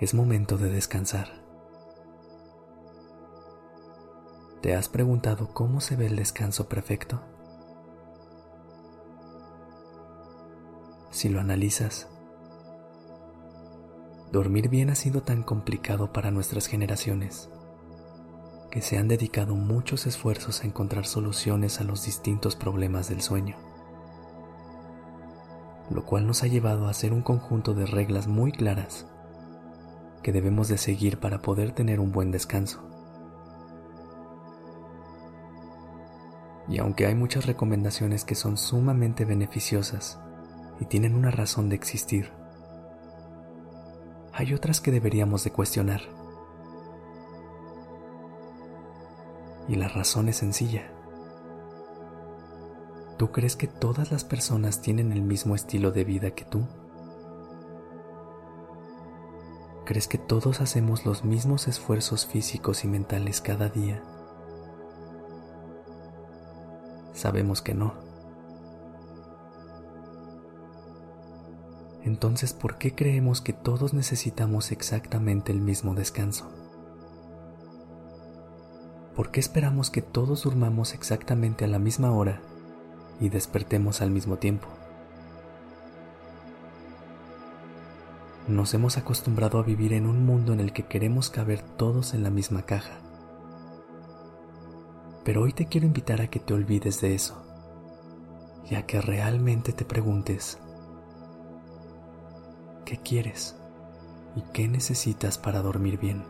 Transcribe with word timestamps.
Es 0.00 0.14
momento 0.14 0.56
de 0.56 0.70
descansar. 0.70 1.28
¿Te 4.62 4.74
has 4.74 4.88
preguntado 4.88 5.52
cómo 5.52 5.82
se 5.82 5.94
ve 5.94 6.06
el 6.06 6.16
descanso 6.16 6.70
perfecto? 6.70 7.20
Si 11.10 11.28
lo 11.28 11.38
analizas, 11.38 12.08
dormir 14.32 14.70
bien 14.70 14.88
ha 14.88 14.94
sido 14.94 15.20
tan 15.20 15.42
complicado 15.42 16.14
para 16.14 16.30
nuestras 16.30 16.66
generaciones 16.66 17.50
que 18.70 18.80
se 18.80 18.96
han 18.96 19.06
dedicado 19.06 19.54
muchos 19.54 20.06
esfuerzos 20.06 20.62
a 20.62 20.66
encontrar 20.66 21.04
soluciones 21.04 21.78
a 21.78 21.84
los 21.84 22.06
distintos 22.06 22.56
problemas 22.56 23.10
del 23.10 23.20
sueño, 23.20 23.58
lo 25.90 26.06
cual 26.06 26.26
nos 26.26 26.42
ha 26.42 26.46
llevado 26.46 26.86
a 26.86 26.90
hacer 26.90 27.12
un 27.12 27.20
conjunto 27.20 27.74
de 27.74 27.84
reglas 27.84 28.28
muy 28.28 28.50
claras 28.50 29.09
que 30.22 30.32
debemos 30.32 30.68
de 30.68 30.78
seguir 30.78 31.18
para 31.18 31.42
poder 31.42 31.72
tener 31.72 32.00
un 32.00 32.12
buen 32.12 32.30
descanso. 32.30 32.82
Y 36.68 36.78
aunque 36.78 37.06
hay 37.06 37.14
muchas 37.14 37.46
recomendaciones 37.46 38.24
que 38.24 38.34
son 38.34 38.56
sumamente 38.56 39.24
beneficiosas 39.24 40.20
y 40.78 40.84
tienen 40.84 41.14
una 41.14 41.30
razón 41.30 41.68
de 41.68 41.76
existir, 41.76 42.30
hay 44.32 44.54
otras 44.54 44.80
que 44.80 44.90
deberíamos 44.90 45.42
de 45.44 45.50
cuestionar 45.50 46.02
Y 49.70 49.76
la 49.76 49.86
razón 49.86 50.28
es 50.28 50.38
sencilla. 50.38 50.90
¿Tú 53.16 53.30
crees 53.30 53.54
que 53.54 53.68
todas 53.68 54.10
las 54.10 54.24
personas 54.24 54.82
tienen 54.82 55.12
el 55.12 55.22
mismo 55.22 55.54
estilo 55.54 55.92
de 55.92 56.02
vida 56.02 56.32
que 56.32 56.44
tú? 56.44 56.66
¿Crees 59.90 60.06
que 60.06 60.18
todos 60.18 60.60
hacemos 60.60 61.04
los 61.04 61.24
mismos 61.24 61.66
esfuerzos 61.66 62.24
físicos 62.24 62.84
y 62.84 62.86
mentales 62.86 63.40
cada 63.40 63.68
día? 63.68 64.00
Sabemos 67.12 67.60
que 67.60 67.74
no. 67.74 67.94
Entonces, 72.04 72.52
¿por 72.52 72.78
qué 72.78 72.94
creemos 72.94 73.40
que 73.40 73.52
todos 73.52 73.92
necesitamos 73.92 74.70
exactamente 74.70 75.50
el 75.50 75.60
mismo 75.60 75.96
descanso? 75.96 76.48
¿por 79.16 79.32
qué 79.32 79.40
esperamos 79.40 79.90
que 79.90 80.02
todos 80.02 80.44
durmamos 80.44 80.94
exactamente 80.94 81.64
a 81.64 81.68
la 81.68 81.80
misma 81.80 82.12
hora 82.12 82.40
y 83.20 83.28
despertemos 83.28 84.02
al 84.02 84.12
mismo 84.12 84.36
tiempo? 84.36 84.68
Nos 88.50 88.74
hemos 88.74 88.98
acostumbrado 88.98 89.60
a 89.60 89.62
vivir 89.62 89.92
en 89.92 90.06
un 90.06 90.26
mundo 90.26 90.52
en 90.52 90.58
el 90.58 90.72
que 90.72 90.82
queremos 90.82 91.30
caber 91.30 91.62
todos 91.62 92.14
en 92.14 92.24
la 92.24 92.30
misma 92.30 92.62
caja. 92.62 92.98
Pero 95.24 95.42
hoy 95.42 95.52
te 95.52 95.66
quiero 95.66 95.86
invitar 95.86 96.20
a 96.20 96.26
que 96.26 96.40
te 96.40 96.52
olvides 96.52 97.00
de 97.00 97.14
eso 97.14 97.40
y 98.68 98.74
a 98.74 98.86
que 98.86 99.00
realmente 99.00 99.72
te 99.72 99.84
preguntes, 99.84 100.58
¿qué 102.84 102.96
quieres 102.96 103.54
y 104.34 104.42
qué 104.52 104.66
necesitas 104.66 105.38
para 105.38 105.62
dormir 105.62 106.00
bien? 106.00 106.24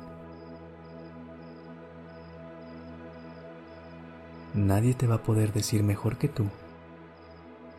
Nadie 4.53 4.93
te 4.93 5.07
va 5.07 5.15
a 5.15 5.23
poder 5.23 5.55
decir 5.55 5.83
mejor 5.83 6.19
que 6.19 6.29
tú 6.29 6.51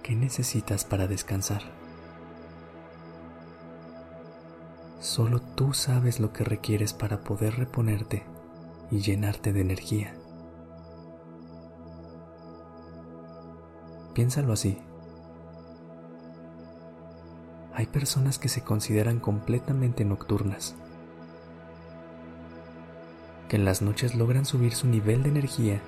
qué 0.01 0.15
necesitas 0.15 0.83
para 0.83 1.05
descansar. 1.05 1.80
Solo 5.01 5.41
tú 5.41 5.73
sabes 5.73 6.19
lo 6.19 6.31
que 6.31 6.43
requieres 6.43 6.93
para 6.93 7.21
poder 7.21 7.55
reponerte 7.55 8.23
y 8.91 8.99
llenarte 8.99 9.51
de 9.51 9.61
energía. 9.61 10.13
Piénsalo 14.13 14.53
así. 14.53 14.77
Hay 17.73 17.87
personas 17.87 18.37
que 18.37 18.47
se 18.47 18.61
consideran 18.61 19.19
completamente 19.19 20.05
nocturnas, 20.05 20.75
que 23.49 23.55
en 23.55 23.65
las 23.65 23.81
noches 23.81 24.13
logran 24.13 24.45
subir 24.45 24.75
su 24.75 24.87
nivel 24.87 25.23
de 25.23 25.29
energía 25.29 25.81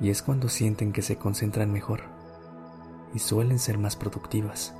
y 0.00 0.08
es 0.08 0.22
cuando 0.22 0.48
sienten 0.48 0.94
que 0.94 1.02
se 1.02 1.16
concentran 1.16 1.70
mejor 1.70 2.04
y 3.12 3.18
suelen 3.18 3.58
ser 3.58 3.76
más 3.76 3.96
productivas. 3.96 4.74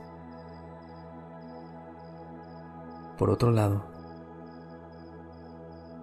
Por 3.18 3.30
otro 3.30 3.50
lado, 3.50 3.84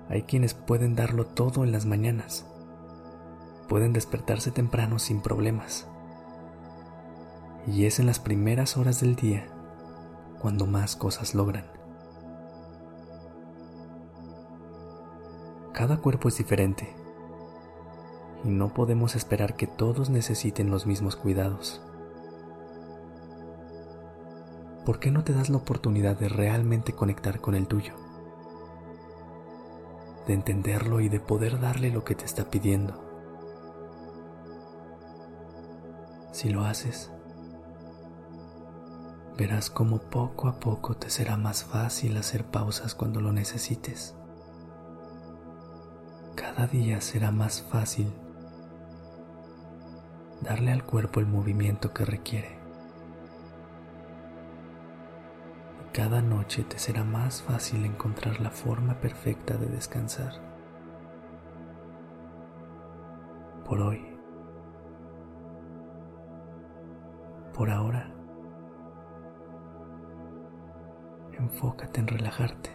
hay 0.10 0.24
quienes 0.24 0.54
pueden 0.54 0.96
darlo 0.96 1.26
todo 1.26 1.64
en 1.64 1.72
las 1.72 1.86
mañanas, 1.86 2.46
pueden 3.68 3.94
despertarse 3.94 4.52
temprano 4.52 5.00
sin 5.00 5.22
problemas, 5.22 5.88
y 7.68 7.86
es 7.86 8.00
en 8.00 8.08
las 8.08 8.20
primeras 8.20 8.78
horas 8.78 9.00
del 9.02 9.16
día 9.16 9.48
cuando 10.40 10.66
más 10.66 10.96
cosas 10.96 11.36
logran. 11.36 11.66
Cada 15.74 15.98
cuerpo 15.98 16.28
es 16.28 16.38
diferente 16.38 16.96
y 18.44 18.50
no 18.50 18.74
podemos 18.74 19.16
esperar 19.16 19.56
que 19.56 19.68
todos 19.68 20.10
necesiten 20.10 20.70
los 20.70 20.86
mismos 20.86 21.16
cuidados. 21.16 21.82
¿Por 24.86 25.00
qué 25.00 25.12
no 25.12 25.24
te 25.24 25.32
das 25.32 25.50
la 25.50 25.58
oportunidad 25.58 26.18
de 26.18 26.28
realmente 26.28 26.92
conectar 26.92 27.40
con 27.40 27.56
el 27.56 27.68
tuyo? 27.68 27.94
De 30.28 30.34
entenderlo 30.34 31.00
y 31.00 31.08
de 31.08 31.22
poder 31.22 31.62
darle 31.62 31.90
lo 31.90 32.04
que 32.04 32.16
te 32.16 32.26
está 32.26 32.50
pidiendo. 32.50 33.02
Si 36.34 36.50
lo 36.50 36.66
haces, 36.66 37.12
verás 39.38 39.70
cómo 39.70 40.00
poco 40.00 40.50
a 40.50 40.60
poco 40.60 40.96
te 40.98 41.10
será 41.10 41.38
más 41.38 41.64
fácil 41.64 42.18
hacer 42.18 42.44
pausas 42.44 42.94
cuando 42.94 43.22
lo 43.22 43.32
necesites. 43.32 44.16
Cada 46.36 46.68
día 46.68 47.00
será 47.00 47.32
más 47.32 47.62
fácil 47.62 48.12
darle 50.42 50.74
al 50.74 50.84
cuerpo 50.84 51.22
el 51.22 51.28
movimiento 51.28 51.94
que 51.94 52.04
requiere. 52.04 52.63
Cada 55.94 56.24
noche 56.24 56.64
te 56.64 56.80
será 56.80 57.04
más 57.04 57.44
fácil 57.44 57.86
encontrar 57.86 58.42
la 58.42 58.50
forma 58.50 59.00
perfecta 59.00 59.58
de 59.58 59.68
descansar. 59.68 60.34
Por 63.64 63.80
hoy, 63.80 64.04
por 67.54 67.70
ahora, 67.70 68.12
enfócate 71.38 72.00
en 72.00 72.08
relajarte. 72.08 72.72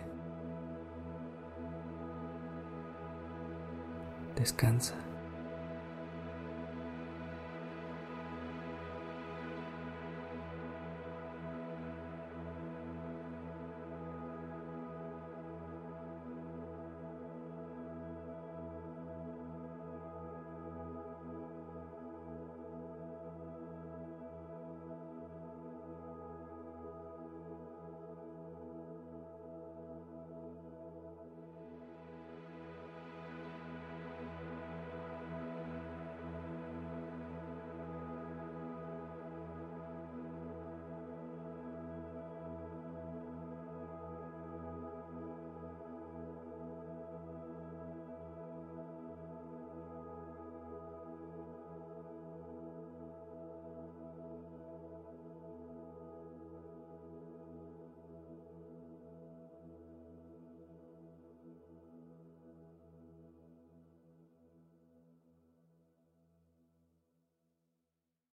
Descansa. 4.37 5.08